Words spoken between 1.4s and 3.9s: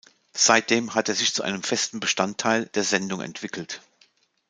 einem festen Bestandteil der Sendung entwickelt.